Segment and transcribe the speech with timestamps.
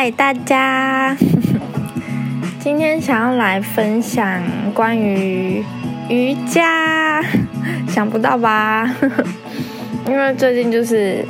[0.00, 1.16] 嗨，大家！
[2.62, 4.40] 今天想要来分享
[4.72, 5.60] 关于
[6.08, 7.20] 瑜伽，
[7.90, 8.88] 想不到吧？
[10.06, 11.24] 因为最近就是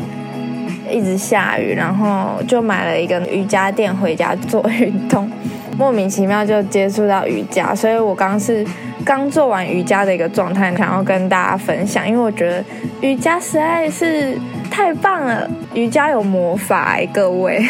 [0.91, 5.31] 一直下雨，然后就买了一个瑜伽垫回家做运动，
[5.79, 8.63] 莫名其妙就接触到瑜伽，所以我刚是
[9.03, 12.63] 刚做完瑜伽的一个状态，想要跟大家分享，因为我觉得
[13.01, 14.39] 瑜伽实在是
[14.71, 17.67] 太棒了，瑜伽有魔法哎，各位。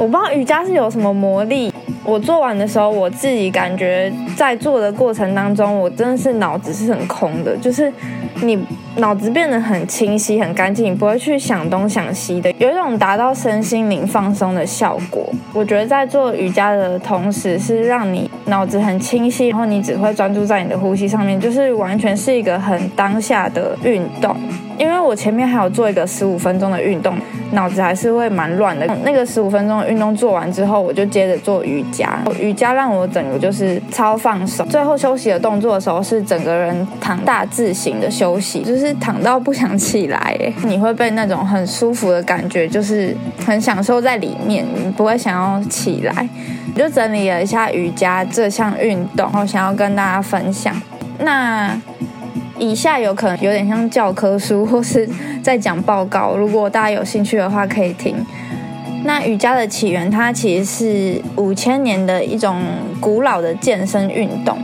[0.00, 1.70] 我不知道瑜伽是有什么魔力。
[2.02, 7.92] 我做完的时候，我自己感觉在做的过程当中，我真的是脑子是很空的，就是
[8.36, 8.58] 你
[8.96, 15.22] 脑子变得很清晰、很干净，你不会去想东想西的，有一种达到身心灵放松的效果。
[15.52, 24.34] 我觉得在做瑜伽的同时，是让你脑子很清晰，然后你只会专注在你的呼吸上面，就是完全是一个很当下的运动。
[24.80, 27.14] 因为我前面还有做一个十五分钟的运动，
[27.52, 28.86] 脑子还是会蛮乱的。
[29.04, 32.18] 那个十五分钟的运动做完之后，我就接着做瑜伽。
[32.40, 34.66] 瑜伽让我整个就是超放松。
[34.68, 40.34] 最后休息的动作的时候，是整个人躺大字型的休息，就是躺到不想起来。
[40.64, 46.26] 你会被那种很舒服的感觉，就是很享受在里面，你不会想要起来。
[46.74, 50.74] 我就整理了一下瑜伽这项运动，我想要跟大家分享。
[51.18, 51.78] 那。
[52.60, 55.08] 以下有可能有点像教科书，或是
[55.42, 56.36] 在讲报告。
[56.36, 58.14] 如果大家有兴趣的话，可以听。
[59.02, 62.62] 那瑜伽的起源，它其实是五千年的一种
[63.00, 64.58] 古老的健身运动，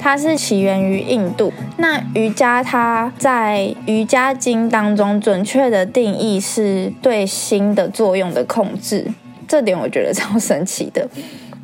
[0.00, 1.52] 它是起源于印度。
[1.76, 9.06] 那瑜伽它在《瑜伽经》当中准确的定义是对心的作用的控制，
[9.46, 11.06] 这点我觉得超神奇的。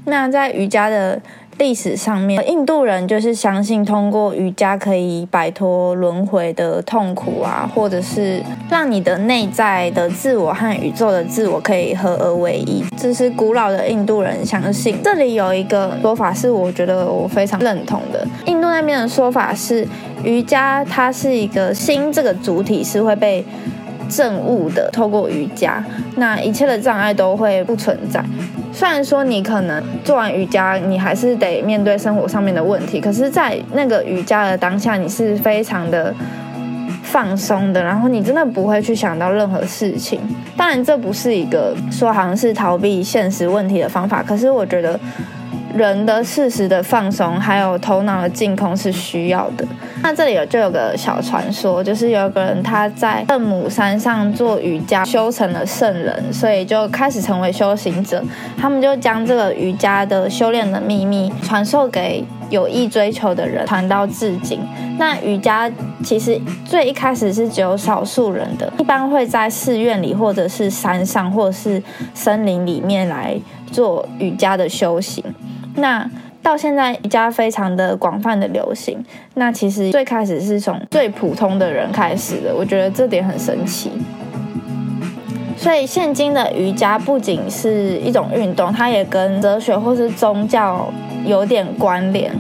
[0.05, 1.19] 那在瑜伽的
[1.59, 12.85] 历史上面，印度人就是相信通过瑜伽可以摆脱轮回的痛苦啊，或者是让你的内在的自我和宇宙的自我可以合而为一。
[12.97, 14.99] 这是古老的印度人相信。
[15.03, 19.87] 这里有一个说法是我觉得我非常认同的，印度那边的说法是
[20.23, 23.45] 瑜伽它是一个心这个主体是会被。
[24.11, 25.85] 正悟的，透过瑜伽，
[26.17, 28.25] 那一切的障碍都会不存在。
[28.79, 36.15] 虽然说你可能做完瑜伽，你还是得面对生活上面的问题，可是，在那个瑜伽的当下，你是非常的
[37.03, 40.21] 放松的，然后你真的不会去想到任何事情。
[40.57, 44.97] 当然，这不是一个说好像是逃避现实问题的方法，可是我觉得。
[45.75, 49.67] 人的适时的放松，还有头脑的净空是需要的。
[50.03, 58.23] 那这里有就有个小传说，就是有个人他在圣母山上做瑜伽，修成了圣人，所以就开始成为修行者。
[58.57, 64.61] 他们就将这个瑜伽的修炼的秘密传授给有意追求的人，传到至今。
[64.99, 65.71] 那瑜伽
[66.03, 71.83] 其实最一开始是只有少数人的，一般会在寺院里，或者是山上，或者是
[72.15, 73.37] 森林里面来
[73.71, 75.23] 做瑜伽的修行。
[75.79, 76.09] 那
[76.43, 83.91] 到现在瑜伽非常的广泛的流行，那其实最开始是从最普通的人开始的，我觉得这点很神奇。
[85.57, 90.89] 所以现今的瑜伽不仅是一种运动，它也跟哲学或是宗教
[91.25, 92.33] 有点关联，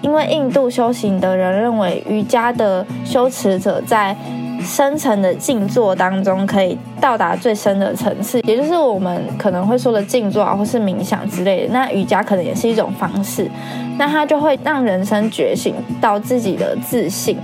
[0.00, 4.16] 因为印度修行的人认为瑜伽的修持者在。
[4.64, 11.72] 深层的静坐当中，可以到达最深的层次，也就是我们可能会说的静坐啊，或是冥想之类的。
[11.72, 13.50] 那瑜伽可能也是一种方式，
[13.98, 17.36] 那它就会让人生觉醒到自己的自信。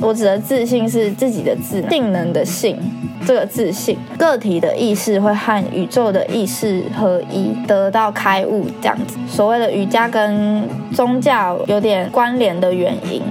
[0.00, 2.76] 我指的自信是自己的自性能的性，
[3.24, 9.16] 这个自信，个体的意识会和宇宙的意识合一，得到开悟这样子。
[9.26, 13.22] 所谓的瑜伽跟宗教有点关联的原因。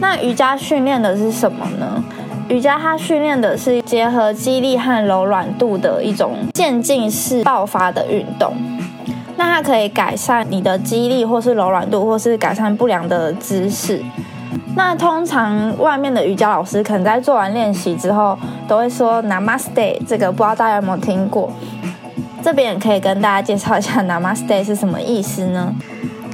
[0.00, 2.02] 那瑜伽训练的是什么呢？
[2.48, 8.54] 瑜伽它训练的是结合肌力和柔软度的一种渐进式爆发的运动。
[9.36, 14.02] 那它可以改善你的肌力，或是柔软度，或是改善不良的姿势。
[14.76, 21.52] 那通常外面的瑜伽老师可能在做完练习之后，都会说 Namaste，这个不知道大家有没有听过？
[22.42, 25.72] 这边也可以跟大家介绍一下 Namaste 是什么意思呢？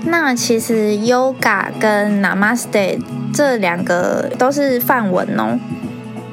[0.04, 3.00] 那其实 Yoga 跟 Namaste
[3.32, 5.58] 这两个都是梵文哦。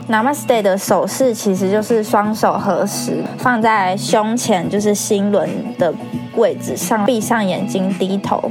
[0.09, 5.93] Namaste 的手势其实就是双手合十放在胸前，就是心轮的
[6.37, 8.49] 位置上，闭上眼睛低头，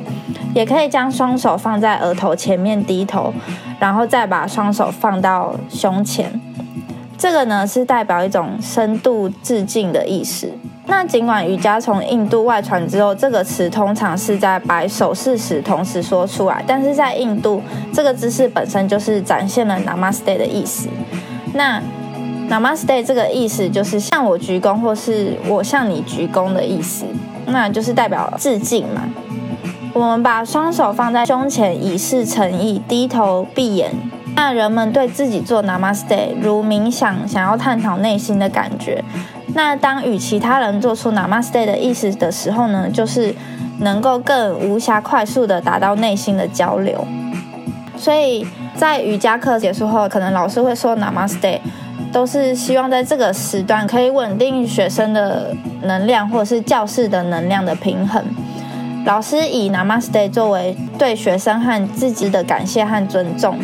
[0.55, 3.33] 也可以将双手放在额头前面低头，
[3.79, 6.39] 然后再把双手放到胸前。
[7.17, 10.53] 这个呢是代表一种深度致敬的意思。
[10.89, 17.63] 那尽管瑜伽从印度外传之后，这个词通常是在摆手势时同时说出来，但是在印度，
[17.95, 20.91] 这个姿势本身就是展现了 Namaste 的意思。
[21.57, 21.83] 那
[22.49, 27.05] Namaste 这个意思就是向我鞠躬，或是我向你鞠躬的意思，
[27.47, 29.03] 那就是代表致敬嘛。
[29.93, 33.91] 我们把双手放在胸前，以示诚意，低头闭眼。
[34.35, 39.03] 那人们对自己做 Namaste，如冥想，想要探讨内心的感觉。
[39.55, 43.35] 那当与其他人做出 Namaste 的意思的时候呢，就是
[43.81, 47.07] 能够更无暇快速的达到内心的交流。
[47.97, 51.61] 所以在瑜伽课结束后，可能老师会说 Namaste，
[52.13, 58.23] 都是希望在这个时段可以稳定学生的能量，或者是教室的能量的平衡。
[59.07, 63.59] 老师以 Namaste 作为对学生和自己的感谢和尊重。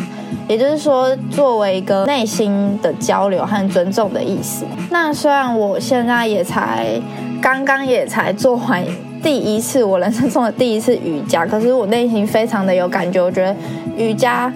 [0.47, 4.65] 也就是说，作为一个内心的交流和尊重的意思。
[4.89, 6.99] 那虽然我现在也才
[7.41, 8.83] 刚刚也才做完
[9.21, 13.21] 第一次我人生中的第一次瑜伽，可是我内心非常的有感觉。
[13.21, 13.55] 我觉得
[13.95, 14.51] 瑜伽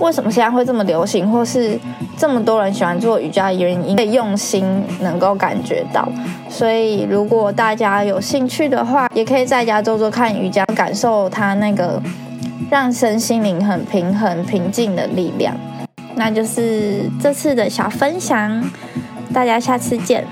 [0.00, 1.78] 为什么现在会这么流行，或是
[2.16, 6.08] 这么多人喜欢做瑜伽的原因，用心能够感觉到。
[6.48, 12.00] 所以如果大家有兴趣的话，也可以在家做做看瑜伽，感受它那个。
[12.70, 15.54] 让身心灵很平衡、平静的力量，
[16.16, 18.64] 那就是这次的小分享。
[19.32, 20.24] 大家下次见。